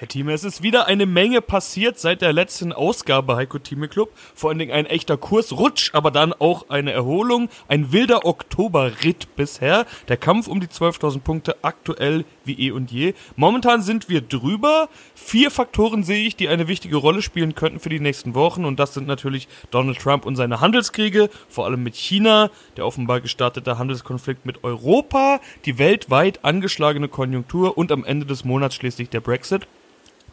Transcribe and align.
Herr 0.00 0.08
Thieme, 0.08 0.32
es 0.32 0.44
ist 0.44 0.62
wieder 0.62 0.86
eine 0.86 1.04
Menge 1.04 1.42
passiert 1.42 1.98
seit 1.98 2.22
der 2.22 2.32
letzten 2.32 2.72
Ausgabe 2.72 3.36
Heiko 3.36 3.58
Thieme 3.58 3.86
Club. 3.86 4.10
Vor 4.34 4.48
allen 4.48 4.58
Dingen 4.58 4.72
ein 4.72 4.86
echter 4.86 5.18
Kursrutsch, 5.18 5.90
aber 5.92 6.10
dann 6.10 6.32
auch 6.32 6.70
eine 6.70 6.92
Erholung. 6.92 7.50
Ein 7.68 7.92
wilder 7.92 8.24
Oktoberritt 8.24 9.36
bisher. 9.36 9.84
Der 10.08 10.16
Kampf 10.16 10.48
um 10.48 10.58
die 10.58 10.68
12.000 10.68 11.20
Punkte 11.20 11.56
aktuell 11.60 12.24
wie 12.46 12.54
eh 12.54 12.70
und 12.70 12.90
je. 12.90 13.12
Momentan 13.36 13.82
sind 13.82 14.08
wir 14.08 14.22
drüber. 14.22 14.88
Vier 15.14 15.50
Faktoren 15.50 16.02
sehe 16.02 16.26
ich, 16.26 16.34
die 16.34 16.48
eine 16.48 16.66
wichtige 16.66 16.96
Rolle 16.96 17.20
spielen 17.20 17.54
könnten 17.54 17.78
für 17.78 17.90
die 17.90 18.00
nächsten 18.00 18.34
Wochen. 18.34 18.64
Und 18.64 18.80
das 18.80 18.94
sind 18.94 19.06
natürlich 19.06 19.48
Donald 19.70 19.98
Trump 19.98 20.24
und 20.24 20.34
seine 20.34 20.62
Handelskriege, 20.62 21.28
vor 21.50 21.66
allem 21.66 21.82
mit 21.82 21.94
China, 21.94 22.48
der 22.78 22.86
offenbar 22.86 23.20
gestartete 23.20 23.76
Handelskonflikt 23.76 24.46
mit 24.46 24.64
Europa, 24.64 25.40
die 25.66 25.76
weltweit 25.76 26.42
angeschlagene 26.42 27.08
Konjunktur 27.08 27.76
und 27.76 27.92
am 27.92 28.02
Ende 28.02 28.24
des 28.24 28.46
Monats 28.46 28.76
schließlich 28.76 29.10
der 29.10 29.20
Brexit. 29.20 29.68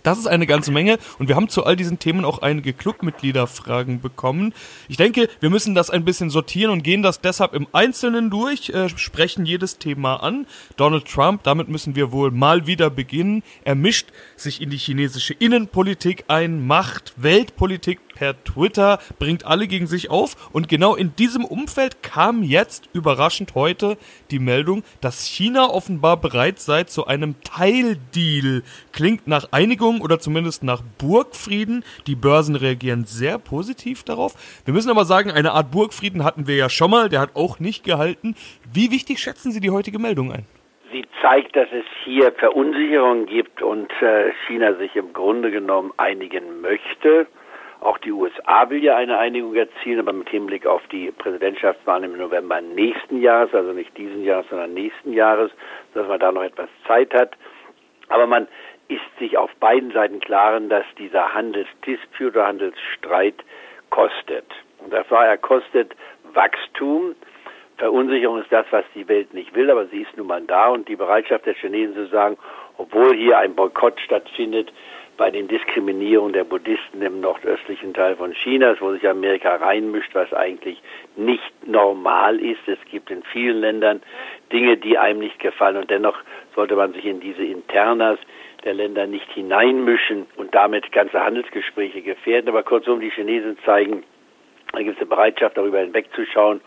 Das 0.08 0.18
ist 0.18 0.28
eine 0.28 0.48
ganze 0.48 0.72
Menge 0.72 1.00
und 1.20 1.28
wir 1.28 1.36
haben 1.36 1.50
zu 1.50 1.66
all 1.66 1.76
diesen 1.76 2.00
Themen 2.00 2.24
auch 2.24 2.40
einige 2.42 2.72
Clubmitgliederfragen 2.72 4.00
bekommen. 4.00 4.54
Ich 4.88 4.96
denke, 4.96 5.28
wir 5.42 5.50
müssen 5.50 5.76
das 5.76 5.90
ein 5.90 6.06
bisschen 6.06 6.30
sortieren 6.30 6.72
und 6.72 6.82
gehen 6.82 7.04
das 7.04 7.20
deshalb 7.20 7.54
im 7.54 7.68
Einzelnen 7.74 8.30
durch, 8.30 8.70
äh, 8.70 8.88
sprechen 8.88 9.46
jedes 9.46 9.80
Thema 9.80 10.24
an. 10.24 10.48
Donald 10.78 11.10
Trump, 11.10 11.44
damit 11.44 11.68
müssen 11.68 11.98
wir 11.98 12.14
wohl 12.14 12.32
mal 12.32 12.68
wieder 12.68 12.90
beginnen. 12.90 13.44
Er 13.66 13.76
mischt 13.76 14.08
sich 14.38 14.62
in 14.62 14.70
die 14.70 14.78
chinesische 14.78 15.34
Innenpolitik 15.34 16.24
ein, 16.30 16.66
macht 16.66 17.12
Weltpolitik 17.18 18.00
per 18.18 18.44
Twitter, 18.44 19.00
bringt 19.20 19.46
alle 19.46 19.68
gegen 19.68 19.86
sich 19.86 20.10
auf 20.10 20.50
und 20.52 20.68
genau 20.68 20.96
in 20.96 21.16
diesem 21.18 21.46
Umfeld 21.46 22.02
kam 22.02 22.42
jetzt 22.42 22.90
überraschend 22.92 23.54
heute 23.54 23.96
die 24.32 24.40
Meldung, 24.40 24.84
dass 25.02 25.26
China 25.26 25.70
offenbar 25.70 26.18
bereit 26.18 26.60
sei 26.60 26.86
zu 26.86 27.06
einem 27.06 27.36
Teildeal. 27.44 28.64
Klingt 28.92 29.28
nach 29.28 29.52
Einigung 29.52 29.97
oder 30.02 30.20
zumindest 30.20 30.64
nach 30.64 30.82
Burgfrieden. 30.98 31.84
Die 32.08 32.16
Börsen 32.16 32.56
reagieren 32.56 33.06
sehr 33.06 33.40
positiv 33.40 34.04
darauf. 34.04 34.34
Wir 34.66 34.74
müssen 34.74 34.90
aber 34.90 35.06
sagen, 35.06 35.32
eine 35.32 35.52
Art 35.52 35.72
Burgfrieden 35.72 36.24
hatten 36.24 36.48
wir 36.48 36.56
ja 36.56 36.70
schon 36.70 36.92
mal, 36.92 37.10
der 37.10 37.20
hat 37.20 37.36
auch 37.36 37.60
nicht 37.60 37.84
gehalten. 37.84 38.36
Wie 38.72 38.92
wichtig 38.92 39.20
schätzen 39.20 39.52
Sie 39.52 39.60
die 39.60 39.72
heutige 39.72 40.00
Meldung 40.00 40.32
ein? 40.32 40.46
Sie 40.92 41.06
zeigt, 41.22 41.56
dass 41.56 41.68
es 41.72 41.86
hier 42.06 42.32
Verunsicherung 42.32 43.26
gibt 43.26 43.62
und 43.62 43.92
äh, 44.02 44.32
China 44.48 44.74
sich 44.76 44.96
im 44.96 45.12
Grunde 45.14 45.52
genommen 45.52 45.92
einigen 45.98 46.62
möchte. 46.62 47.28
Auch 47.80 47.98
die 48.00 48.12
USA 48.12 48.70
will 48.70 48.84
ja 48.84 48.96
eine 48.96 49.20
Einigung 49.20 49.54
erzielen, 49.54 50.00
aber 50.00 50.14
mit 50.14 50.30
Hinblick 50.30 50.66
auf 50.66 50.82
die 50.92 51.12
Präsidentschaftswahlen 51.12 52.06
im 52.06 52.18
November 52.18 52.60
nächsten 52.60 53.22
Jahres, 53.22 53.54
also 53.54 53.72
nicht 53.72 53.96
diesen 53.98 54.24
Jahres, 54.24 54.48
sondern 54.50 54.74
nächsten 54.74 55.14
Jahres, 55.14 55.52
dass 55.94 56.08
man 56.08 56.20
da 56.20 56.32
noch 56.32 56.44
etwas 56.44 56.70
Zeit 56.88 57.14
hat. 57.14 57.36
Aber 58.10 58.26
man 58.26 58.48
ist 58.88 59.02
sich 59.20 59.38
auf 59.38 59.54
beiden 59.56 59.92
Seiten 59.92 60.20
klaren, 60.20 60.70
dass 60.70 60.86
dieser 60.98 61.34
Handelsdisput 61.34 62.34
oder 62.34 62.48
Handelsstreit 62.48 63.36
kostet. 63.90 64.46
Und 64.80 64.94
das 64.94 65.10
war, 65.12 65.26
er 65.26 65.38
kostet 65.38 65.96
Wachstum. 66.34 67.16
Verunsicherung 67.78 68.42
ist 68.42 68.52
das, 68.52 68.66
was 68.72 68.86
die 68.96 69.08
Welt 69.08 69.34
nicht 69.34 69.54
will, 69.54 69.70
aber 69.70 69.86
sie 69.88 70.02
ist 70.02 70.18
nun 70.18 70.28
mal 70.28 70.42
da 70.42 70.70
und 70.70 70.88
die 70.88 70.96
Bereitschaft 70.96 71.46
der 71.46 71.54
Chinesen 71.54 71.96
zu 71.96 72.08
sagen, 72.08 72.38
obwohl 72.78 73.16
hier 73.16 73.38
ein 73.38 73.56
Boykott 73.56 74.00
stattfindet, 74.00 74.72
bei 75.18 75.32
den 75.32 75.48
Diskriminierungen 75.48 76.34
der 76.34 76.44
Buddhisten 76.44 77.02
im 77.02 77.22
nordöstlichen 77.22 77.94
Teil 77.94 78.16
von 78.16 78.34
Chinas, 78.34 78.80
wo 78.80 78.92
sich 78.92 79.08
Amerika 79.08 79.56
reinmischt, 79.56 80.14
was 80.14 80.32
eigentlich 80.32 80.82
nicht 81.16 81.68
normal 81.68 82.40
ist. 82.40 82.68
Es 82.68 82.78
gibt 82.90 83.10
in 83.10 83.24
vielen 83.24 83.60
Ländern 83.60 84.02
Dinge, 84.52 84.78
die 84.78 84.98
einem 84.98 85.20
nicht 85.20 85.40
gefallen 85.40 85.78
und 85.78 85.90
dennoch 85.90 86.18
sollte 86.56 86.76
man 86.76 86.94
sich 86.94 87.06
in 87.06 87.20
diese 87.20 87.44
Internas 87.44 88.20
der 88.68 88.74
Länder 88.74 89.08
nicht 89.08 89.32
hineinmischen 89.32 90.28
und 90.36 90.54
damit 90.54 90.92
ganze 90.92 91.24
Handelsgespräche 91.24 92.02
gefährden. 92.02 92.50
Aber 92.50 92.64
kurzum, 92.64 93.00
die 93.00 93.10
Chinesen 93.10 93.58
zeigen, 93.66 94.04
da 94.74 94.80
gibt 94.80 94.96
es 94.96 95.02
eine 95.02 95.10
Bereitschaft, 95.10 95.58
darüber 95.58 95.80
hinwegzuschauen 95.80 96.62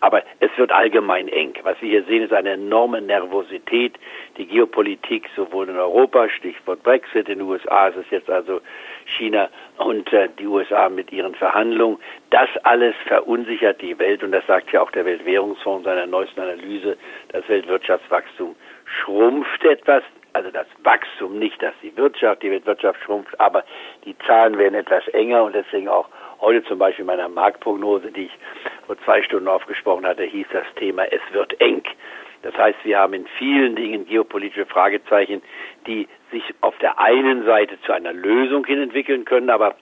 aber 0.00 0.22
es 0.40 0.50
wird 0.56 0.72
allgemein 0.72 1.28
eng. 1.28 1.54
Was 1.62 1.80
wir 1.80 1.88
hier 1.88 2.04
sehen, 2.04 2.22
ist 2.22 2.32
eine 2.32 2.50
enorme 2.50 3.00
Nervosität. 3.00 3.94
Die 4.36 4.46
Geopolitik 4.46 5.28
sowohl 5.34 5.68
in 5.68 5.76
Europa, 5.76 6.28
Stichwort 6.28 6.82
Brexit, 6.82 7.28
in 7.28 7.38
den 7.38 7.48
USA 7.48 7.88
ist 7.88 7.96
es 7.96 8.10
jetzt 8.10 8.30
also 8.30 8.60
China 9.06 9.48
und 9.78 10.12
äh, 10.12 10.28
die 10.38 10.46
USA 10.46 10.88
mit 10.88 11.12
ihren 11.12 11.34
Verhandlungen. 11.34 11.98
Das 12.30 12.48
alles 12.62 12.94
verunsichert 13.06 13.80
die 13.80 13.98
Welt 13.98 14.22
und 14.22 14.32
das 14.32 14.46
sagt 14.46 14.70
ja 14.72 14.82
auch 14.82 14.90
der 14.90 15.04
Weltwährungsfonds 15.06 15.80
in 15.80 15.84
seiner 15.84 16.06
neuesten 16.06 16.40
Analyse. 16.40 16.96
Das 17.28 17.48
Weltwirtschaftswachstum 17.48 18.54
schrumpft 18.84 19.64
etwas 19.64 20.02
also 20.36 20.50
das 20.50 20.66
Wachstum, 20.82 21.38
nicht 21.38 21.62
dass 21.62 21.72
die 21.82 21.96
Wirtschaft, 21.96 22.42
die 22.42 22.50
Weltwirtschaft 22.50 23.02
schrumpft, 23.02 23.40
aber 23.40 23.64
die 24.04 24.14
Zahlen 24.26 24.58
werden 24.58 24.74
etwas 24.74 25.08
enger 25.08 25.44
und 25.44 25.54
deswegen 25.54 25.88
auch 25.88 26.08
heute 26.42 26.62
zum 26.64 26.78
Beispiel 26.78 27.04
in 27.04 27.06
meiner 27.06 27.30
Marktprognose, 27.30 28.12
die 28.12 28.26
ich 28.26 28.38
vor 28.86 28.98
zwei 29.06 29.22
Stunden 29.22 29.48
aufgesprochen 29.48 30.06
hatte, 30.06 30.24
hieß 30.24 30.46
das 30.52 30.66
Thema, 30.76 31.04
es 31.10 31.22
wird 31.32 31.58
eng. 31.58 31.82
Das 32.42 32.54
heißt, 32.54 32.78
wir 32.84 32.98
haben 32.98 33.14
in 33.14 33.26
vielen 33.38 33.76
Dingen 33.76 34.06
geopolitische 34.06 34.66
Fragezeichen, 34.66 35.40
die 35.86 36.06
sich 36.30 36.44
auf 36.60 36.76
der 36.78 36.98
einen 36.98 37.46
Seite 37.46 37.80
zu 37.86 37.92
einer 37.92 38.12
Lösung 38.12 38.66
hin 38.66 38.82
entwickeln 38.82 39.24
können, 39.24 39.48
aber 39.48 39.74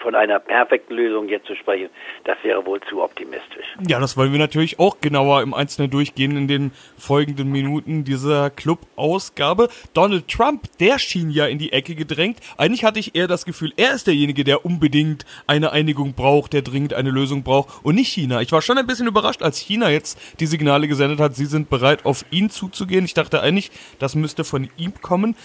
von 0.00 0.14
einer 0.14 0.38
perfekten 0.38 0.94
Lösung 0.94 1.28
jetzt 1.28 1.46
zu 1.46 1.54
sprechen, 1.54 1.90
das 2.24 2.36
wäre 2.42 2.64
wohl 2.66 2.80
zu 2.88 3.02
optimistisch. 3.02 3.66
Ja, 3.88 4.00
das 4.00 4.16
wollen 4.16 4.32
wir 4.32 4.38
natürlich 4.38 4.78
auch 4.78 5.00
genauer 5.00 5.42
im 5.42 5.54
Einzelnen 5.54 5.90
durchgehen 5.90 6.36
in 6.36 6.48
den 6.48 6.72
folgenden 6.96 7.50
Minuten 7.50 8.04
dieser 8.04 8.50
Club-Ausgabe. 8.50 9.68
Donald 9.92 10.28
Trump, 10.28 10.62
der 10.80 10.98
schien 10.98 11.30
ja 11.30 11.46
in 11.46 11.58
die 11.58 11.72
Ecke 11.72 11.94
gedrängt. 11.94 12.38
Eigentlich 12.56 12.84
hatte 12.84 12.98
ich 12.98 13.14
eher 13.14 13.28
das 13.28 13.44
Gefühl, 13.44 13.72
er 13.76 13.94
ist 13.94 14.06
derjenige, 14.06 14.44
der 14.44 14.64
unbedingt 14.64 15.24
eine 15.46 15.72
Einigung 15.72 16.14
braucht, 16.14 16.52
der 16.52 16.62
dringend 16.62 16.94
eine 16.94 17.10
Lösung 17.10 17.42
braucht 17.42 17.84
und 17.84 17.94
nicht 17.94 18.12
China. 18.12 18.40
Ich 18.40 18.52
war 18.52 18.62
schon 18.62 18.78
ein 18.78 18.86
bisschen 18.86 19.06
überrascht, 19.06 19.42
als 19.42 19.58
China 19.58 19.90
jetzt 19.90 20.18
die 20.40 20.46
Signale 20.46 20.88
gesendet 20.88 21.20
hat, 21.20 21.34
sie 21.34 21.46
sind 21.46 21.70
bereit, 21.70 22.04
auf 22.04 22.24
ihn 22.30 22.50
zuzugehen. 22.50 23.04
Ich 23.04 23.14
dachte 23.14 23.40
eigentlich, 23.40 23.70
das 23.98 24.14
müsste 24.14 24.44
von 24.44 24.68
ihm 24.76 24.94
kommen. 25.00 25.36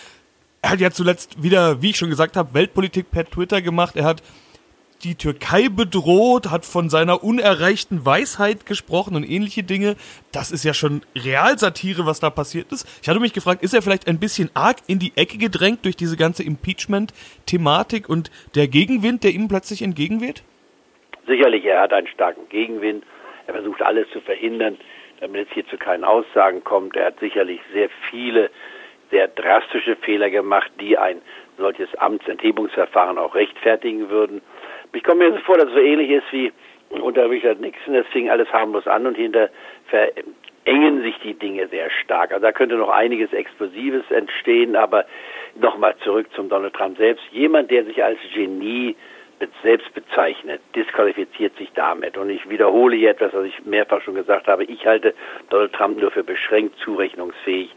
Er 0.62 0.72
hat 0.72 0.82
ja 0.82 0.92
zuletzt 0.92 1.42
wieder, 1.42 1.82
wie 1.82 1.92
ich 1.92 1.98
schon 1.98 2.10
gesagt 2.10 2.36
habe, 2.36 2.54
Weltpolitik 2.54 3.12
per 3.12 3.26
Twitter 3.26 3.62
gemacht. 3.62 3.96
Er 3.96 4.04
hat 4.04 4.22
die 5.04 5.16
Türkei 5.16 5.70
bedroht, 5.70 6.52
hat 6.52 6.66
von 6.66 6.90
seiner 6.90 7.24
unerreichten 7.24 8.06
Weisheit 8.06 8.66
gesprochen 8.66 9.16
und 9.16 9.24
ähnliche 9.24 9.64
Dinge. 9.64 9.96
Das 10.34 10.52
ist 10.52 10.66
ja 10.66 10.74
schon 10.74 11.04
Realsatire, 11.16 12.06
was 12.06 12.20
da 12.20 12.30
passiert 12.30 12.72
ist. 12.72 12.86
Ich 13.02 13.08
hatte 13.08 13.22
mich 13.22 13.34
gefragt, 13.34 13.64
ist 13.64 13.74
er 13.74 13.82
vielleicht 13.82 14.08
ein 14.08 14.20
bisschen 14.20 14.50
arg 14.54 14.78
in 14.88 15.00
die 15.00 15.14
Ecke 15.16 15.38
gedrängt 15.38 15.86
durch 15.86 15.96
diese 15.96 16.18
ganze 16.18 16.44
Impeachment-Thematik 16.44 18.10
und 18.10 18.30
der 18.56 18.68
Gegenwind, 18.68 19.24
der 19.24 19.32
ihm 19.32 19.48
plötzlich 19.48 19.82
entgegenweht? 19.82 20.44
Sicherlich, 21.28 21.64
er 21.66 21.82
hat 21.82 21.94
einen 21.94 22.08
starken 22.08 22.50
Gegenwind. 22.50 23.06
Er 23.48 23.54
versucht 23.54 23.82
alles 23.82 24.08
zu 24.12 24.20
verhindern, 24.20 24.78
damit 25.22 25.48
es 25.48 25.54
hier 25.54 25.68
zu 25.68 25.78
keinen 25.78 26.04
Aussagen 26.04 26.64
kommt. 26.64 26.98
Er 26.98 27.08
hat 27.08 27.20
sicherlich 27.20 27.62
sehr 27.74 27.90
viele 28.10 28.50
sehr 29.12 29.28
drastische 29.28 29.96
Fehler 29.98 30.30
gemacht, 30.30 30.72
die 30.80 30.98
ein 30.98 31.22
solches 31.58 31.94
Amtsenthebungsverfahren 31.96 33.18
auch 33.18 33.36
rechtfertigen 33.36 34.10
würden. 34.10 34.42
Ich 34.94 35.04
komme 35.04 35.30
mir 35.30 35.36
so 35.36 35.40
vor, 35.44 35.58
dass 35.58 35.68
es 35.68 35.74
so 35.74 35.80
ähnlich 35.80 36.10
ist 36.10 36.32
wie 36.32 36.52
unter 36.90 37.30
Richard 37.30 37.60
Nixon. 37.60 37.96
Es 37.96 38.08
fing 38.08 38.30
alles 38.30 38.52
harmlos 38.52 38.88
an 38.88 39.06
und 39.06 39.16
hinter 39.16 39.50
verengen 39.88 41.02
sich 41.04 41.16
die 41.24 41.34
Dinge 41.34 41.68
sehr 41.68 41.90
stark. 41.90 42.32
Also 42.32 42.44
da 42.44 42.52
könnte 42.52 42.76
noch 42.76 42.90
einiges 42.90 43.32
Explosives 43.34 44.10
entstehen, 44.10 44.76
aber 44.76 45.06
nochmal 45.56 45.96
zurück 46.04 46.28
zum 46.34 46.50
Donald 46.50 46.74
Trump 46.74 46.98
selbst. 46.98 47.24
Jemand, 47.32 47.70
der 47.70 47.86
sich 47.86 48.04
als 48.04 48.18
Genie 48.34 48.96
selbst 49.64 49.94
bezeichnet, 49.94 50.62
disqualifiziert 50.76 51.56
sich 51.58 51.72
damit. 51.74 52.18
Und 52.18 52.30
ich 52.30 52.50
wiederhole 52.50 52.96
hier 52.96 53.12
etwas, 53.12 53.34
was 53.34 53.46
ich 53.46 53.66
mehrfach 53.66 54.02
schon 54.02 54.16
gesagt 54.16 54.48
habe. 54.48 54.66
Ich 54.66 54.86
halte 54.86 55.14
Donald 55.50 55.74
Trump 55.74 56.00
nur 56.00 56.12
für 56.12 56.24
beschränkt 56.24 56.78
zurechnungsfähig. 56.80 57.70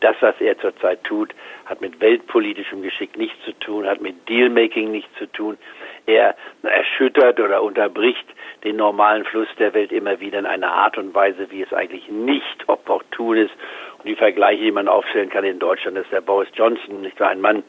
Das, 0.00 0.16
was 0.20 0.34
er 0.40 0.58
zurzeit 0.58 1.04
tut, 1.04 1.34
hat 1.66 1.80
mit 1.80 2.00
weltpolitischem 2.00 2.82
Geschick 2.82 3.16
nichts 3.16 3.36
zu 3.44 3.52
tun, 3.60 3.86
hat 3.86 4.00
mit 4.00 4.28
Dealmaking 4.28 4.90
nichts 4.90 5.10
zu 5.18 5.26
tun. 5.26 5.58
Er 6.06 6.34
erschüttert 6.62 7.38
oder 7.38 7.62
unterbricht 7.62 8.26
den 8.64 8.76
normalen 8.76 9.24
Fluss 9.24 9.48
der 9.58 9.74
Welt 9.74 9.92
immer 9.92 10.20
wieder 10.20 10.38
in 10.38 10.46
einer 10.46 10.72
Art 10.72 10.98
und 10.98 11.14
Weise, 11.14 11.50
wie 11.50 11.62
es 11.62 11.72
eigentlich 11.72 12.08
nicht 12.08 12.68
opportun 12.68 13.36
ist. 13.36 13.52
Und 13.98 14.06
die 14.06 14.16
Vergleiche, 14.16 14.64
die 14.64 14.72
man 14.72 14.88
aufstellen 14.88 15.28
kann 15.28 15.44
in 15.44 15.58
Deutschland, 15.58 15.98
ist 15.98 16.10
der 16.10 16.22
Boris 16.22 16.48
Johnson, 16.54 17.02
nicht 17.02 17.18
nur 17.18 17.28
ein 17.28 17.40
Mann, 17.40 17.62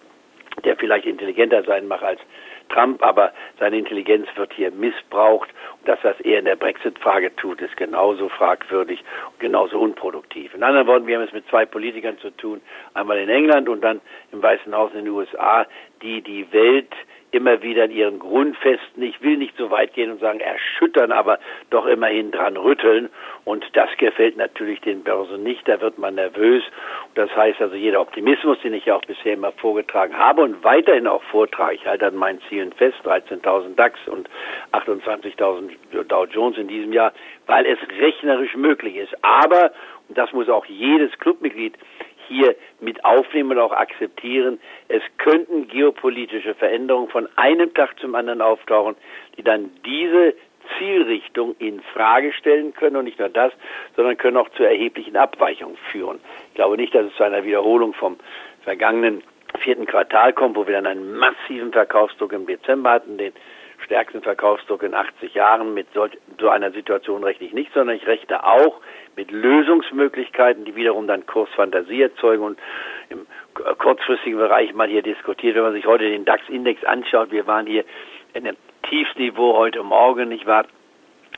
der 0.63 0.75
vielleicht 0.75 1.05
intelligenter 1.05 1.63
sein 1.63 1.87
mag 1.87 2.01
als 2.03 2.19
Trump, 2.69 3.03
aber 3.03 3.33
seine 3.59 3.77
Intelligenz 3.77 4.27
wird 4.35 4.53
hier 4.53 4.71
missbraucht. 4.71 5.49
Und 5.79 5.87
das, 5.87 5.99
was 6.03 6.19
er 6.21 6.39
in 6.39 6.45
der 6.45 6.55
Brexit-Frage 6.55 7.35
tut, 7.35 7.61
ist 7.61 7.75
genauso 7.77 8.29
fragwürdig 8.29 9.03
und 9.31 9.39
genauso 9.39 9.79
unproduktiv. 9.79 10.53
In 10.53 10.63
anderen 10.63 10.87
Worten, 10.87 11.07
wir 11.07 11.17
haben 11.17 11.25
es 11.25 11.33
mit 11.33 11.47
zwei 11.49 11.65
Politikern 11.65 12.17
zu 12.19 12.29
tun, 12.31 12.61
einmal 12.93 13.17
in 13.17 13.29
England 13.29 13.69
und 13.69 13.81
dann 13.81 14.01
im 14.31 14.41
Weißen 14.41 14.73
Haus 14.75 14.91
in 14.93 15.05
den 15.05 15.13
USA, 15.13 15.65
die 16.01 16.21
die 16.21 16.51
Welt 16.53 16.93
immer 17.31 17.61
wieder 17.61 17.85
in 17.85 17.91
ihren 17.91 18.19
Grundfesten, 18.19 19.01
ich 19.01 19.21
will 19.21 19.37
nicht 19.37 19.55
so 19.57 19.71
weit 19.71 19.93
gehen 19.93 20.11
und 20.11 20.19
sagen 20.19 20.39
erschüttern, 20.39 21.11
aber 21.11 21.39
doch 21.69 21.85
immerhin 21.85 22.31
dran 22.31 22.57
rütteln. 22.57 23.09
Und 23.45 23.65
das 23.73 23.89
gefällt 23.97 24.37
natürlich 24.37 24.81
den 24.81 25.03
Börsen 25.03 25.41
nicht, 25.41 25.67
da 25.67 25.79
wird 25.81 25.97
man 25.97 26.15
nervös. 26.15 26.63
Das 27.15 27.33
heißt 27.35 27.61
also, 27.61 27.75
jeder 27.75 28.01
Optimismus, 28.01 28.59
den 28.61 28.73
ich 28.73 28.85
ja 28.85 28.95
auch 28.95 29.01
bisher 29.01 29.33
immer 29.33 29.51
vorgetragen 29.53 30.17
habe 30.17 30.41
und 30.43 30.63
weiterhin 30.63 31.07
auch 31.07 31.23
vortrage, 31.23 31.75
ich 31.75 31.85
halte 31.85 32.07
an 32.07 32.15
meinen 32.15 32.41
Zielen 32.49 32.73
fest, 32.73 32.97
13.000 33.05 33.75
DAX 33.75 33.99
und 34.07 34.29
28.000 34.73 36.03
Dow 36.03 36.25
Jones 36.25 36.57
in 36.57 36.67
diesem 36.67 36.93
Jahr, 36.93 37.13
weil 37.47 37.65
es 37.65 37.79
rechnerisch 37.99 38.55
möglich 38.55 38.97
ist. 38.97 39.13
Aber, 39.23 39.71
und 40.09 40.17
das 40.17 40.31
muss 40.33 40.49
auch 40.49 40.65
jedes 40.65 41.17
Clubmitglied 41.19 41.75
hier 42.27 42.55
aufnehmen 43.03 43.51
und 43.51 43.59
auch 43.59 43.71
akzeptieren. 43.71 44.59
Es 44.87 45.01
könnten 45.17 45.67
geopolitische 45.67 46.53
Veränderungen 46.55 47.09
von 47.09 47.27
einem 47.35 47.73
Tag 47.73 47.99
zum 47.99 48.15
anderen 48.15 48.41
auftauchen, 48.41 48.95
die 49.37 49.43
dann 49.43 49.71
diese 49.85 50.35
Zielrichtung 50.77 51.55
in 51.59 51.81
Frage 51.93 52.33
stellen 52.33 52.73
können 52.73 52.95
und 52.95 53.05
nicht 53.05 53.19
nur 53.19 53.29
das, 53.29 53.51
sondern 53.95 54.17
können 54.17 54.37
auch 54.37 54.49
zu 54.49 54.63
erheblichen 54.63 55.17
Abweichungen 55.17 55.77
führen. 55.91 56.19
Ich 56.49 56.55
glaube 56.55 56.77
nicht, 56.77 56.93
dass 56.93 57.05
es 57.05 57.15
zu 57.15 57.23
einer 57.23 57.43
Wiederholung 57.43 57.93
vom 57.93 58.17
vergangenen 58.63 59.23
vierten 59.59 59.85
Quartal 59.85 60.33
kommt, 60.33 60.55
wo 60.55 60.65
wir 60.65 60.75
dann 60.75 60.87
einen 60.87 61.13
massiven 61.17 61.71
Verkaufsdruck 61.71 62.33
im 62.33 62.45
Dezember 62.45 62.91
hatten, 62.91 63.17
den 63.17 63.33
stärksten 63.83 64.21
Verkaufsdruck 64.21 64.83
in 64.83 64.93
80 64.93 65.33
Jahren. 65.33 65.73
Mit 65.73 65.87
so, 65.93 66.07
so 66.39 66.49
einer 66.49 66.71
Situation 66.71 67.23
rechne 67.23 67.47
ich 67.47 67.53
nicht, 67.53 67.73
sondern 67.73 67.95
ich 67.95 68.07
rechne 68.07 68.45
auch 68.45 68.81
mit 69.15 69.31
Lösungsmöglichkeiten, 69.31 70.65
die 70.65 70.75
wiederum 70.75 71.07
dann 71.07 71.25
Kursfantasie 71.25 72.01
erzeugen 72.01 72.43
und 72.43 72.59
im 73.09 73.27
kurzfristigen 73.77 74.39
Bereich 74.39 74.73
mal 74.73 74.87
hier 74.87 75.01
diskutiert. 75.01 75.55
Wenn 75.55 75.63
man 75.63 75.73
sich 75.73 75.85
heute 75.85 76.09
den 76.09 76.25
DAX-Index 76.25 76.83
anschaut, 76.85 77.31
wir 77.31 77.47
waren 77.47 77.65
hier 77.65 77.83
in 78.33 78.47
einem 78.47 78.57
Tiefsniveau 78.83 79.55
heute 79.55 79.83
Morgen, 79.83 80.29
nicht 80.29 80.45
wahr? 80.45 80.65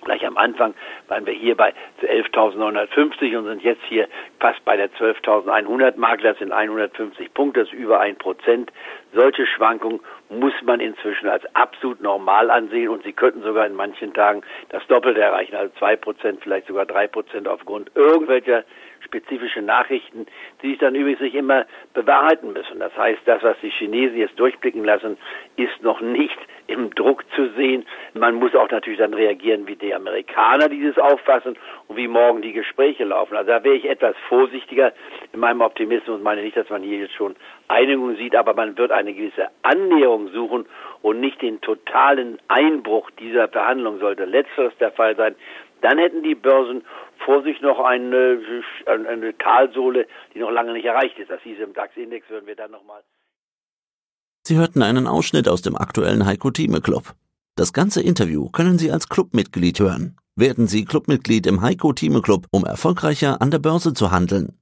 Gleich 0.04 0.26
am 0.26 0.38
Anfang 0.38 0.74
waren 1.08 1.26
wir 1.26 1.34
hier 1.34 1.56
bei 1.56 1.74
11.950 2.02 3.38
und 3.38 3.46
sind 3.46 3.64
jetzt 3.64 3.84
hier 3.88 4.08
fast 4.40 4.64
bei 4.66 4.76
der 4.76 4.92
12.100 4.92 5.98
Marke. 5.98 6.24
Das 6.24 6.38
sind 6.40 6.52
150 6.52 7.34
Punkte, 7.34 7.62
das 7.62 7.70
ist 7.70 7.76
über 7.76 8.02
ein 8.02 8.18
Prozent. 8.18 8.72
Solche 9.14 9.46
Schwankungen 9.48 10.02
muss 10.40 10.54
man 10.64 10.80
inzwischen 10.80 11.28
als 11.30 11.44
absolut 11.56 12.02
normal 12.02 12.50
ansehen 12.50 12.90
und 12.90 13.04
sie 13.04 13.14
könnten 13.14 13.42
sogar 13.44 13.66
in 13.66 13.76
manchen 13.76 14.14
Tagen 14.14 14.42
das 14.70 14.86
Doppelte 14.88 15.22
erreichen, 15.22 15.56
also 15.56 15.74
zwei 15.80 15.96
Prozent, 15.96 16.40
vielleicht 16.42 16.68
sogar 16.68 16.86
drei 16.86 17.08
Prozent 17.08 17.48
aufgrund 17.48 17.92
irgendwelcher 17.96 18.64
spezifischen 19.04 19.66
Nachrichten, 19.66 20.26
die 20.62 20.72
sich 20.72 20.80
dann 20.80 20.96
übrigens 20.96 21.22
nicht 21.22 21.36
immer 21.36 21.66
bewahrheiten 21.94 22.54
müssen. 22.54 22.80
Das 22.80 22.96
heißt, 22.98 23.22
das, 23.26 23.44
was 23.44 23.58
die 23.62 23.70
Chinesen 23.70 24.18
jetzt 24.18 24.40
durchblicken 24.40 24.84
lassen, 24.84 25.18
ist 25.56 25.82
noch 25.82 26.02
nicht 26.02 26.38
im 26.68 26.96
Druck 26.96 27.24
zu 27.36 27.50
sehen. 27.56 27.86
Man 28.14 28.36
muss 28.36 28.56
auch 28.56 28.70
natürlich 28.72 29.00
dann 29.00 29.14
reagieren, 29.14 29.68
wie 29.68 29.76
die 29.76 29.94
Amerikaner 29.94 30.70
dieses 30.70 30.98
auffassen 30.98 31.58
und 31.88 31.98
wie 31.98 32.08
morgen 32.08 32.42
die 32.42 32.54
Gespräche 32.54 33.04
laufen. 33.04 33.36
Also 33.36 33.52
da 33.52 33.64
wäre 33.64 33.76
ich 33.76 33.90
etwas 33.90 34.16
vorsichtiger 34.30 34.94
in 35.34 35.40
meinem 35.40 35.62
Optimismus 35.62 36.18
und 36.18 36.24
meine 36.24 36.42
nicht, 36.42 36.56
dass 36.56 36.70
man 36.70 36.82
hier 36.82 37.00
jetzt 37.00 37.14
schon 37.14 37.36
Einigung 37.68 38.16
sieht, 38.18 38.36
aber 38.36 38.54
man 38.54 38.78
wird 38.78 38.92
eine 38.92 39.14
gewisse 39.14 39.48
Annäherung 39.62 40.30
suchen 40.30 40.66
und 41.02 41.20
nicht 41.20 41.42
den 41.42 41.62
totalen 41.62 42.40
Einbruch 42.48 43.10
dieser 43.20 43.48
Verhandlung 43.48 44.00
sollte 44.00 44.26
letzteres 44.26 44.74
der 44.80 44.92
Fall 44.92 45.16
sein. 45.16 45.36
Dann 45.82 45.98
hätten 45.98 46.24
die 46.24 46.36
Börsen 46.36 46.84
vor 47.26 47.44
sich 47.44 47.62
noch 47.62 47.80
eine, 47.80 48.40
eine 48.86 49.38
Talsohle, 49.38 50.08
die 50.34 50.40
noch 50.40 50.52
lange 50.52 50.74
nicht 50.74 50.86
erreicht 50.86 51.20
ist. 51.20 51.30
Das 51.30 51.42
hieß 51.42 51.60
im 51.60 51.74
DAX-Index, 51.74 52.30
würden 52.30 52.48
wir 52.48 52.56
dann 52.56 52.72
nochmal. 52.72 53.02
Sie 54.46 54.58
hörten 54.58 54.82
einen 54.82 55.08
Ausschnitt 55.08 55.48
aus 55.48 55.62
dem 55.62 55.78
aktuellen 55.78 56.26
Heiko 56.26 56.52
Thieme 56.52 56.82
Club. 56.82 57.14
Das 57.56 57.72
ganze 57.72 58.02
Interview 58.02 58.50
können 58.50 58.78
Sie 58.78 58.92
als 58.92 59.10
Clubmitglied 59.10 59.80
hören. 59.80 60.18
Werden 60.36 60.68
Sie 60.68 60.86
Clubmitglied 60.86 61.46
im 61.48 61.62
Heiko 61.62 61.94
Thieme 61.94 62.22
Club, 62.22 62.48
um 62.52 62.66
erfolgreicher 62.66 63.42
an 63.42 63.52
der 63.52 63.60
Börse 63.60 63.94
zu 63.94 64.12
handeln. 64.12 64.58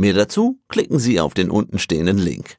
Mehr 0.00 0.14
dazu 0.14 0.60
klicken 0.68 1.00
Sie 1.00 1.18
auf 1.18 1.34
den 1.34 1.50
untenstehenden 1.50 2.18
Link. 2.18 2.58